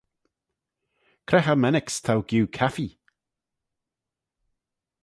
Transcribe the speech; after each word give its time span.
Cre 1.27 1.39
cho 1.45 1.55
mennick's 1.61 1.95
t'ou 2.03 2.19
giu 2.29 2.43
caffee? 2.57 2.93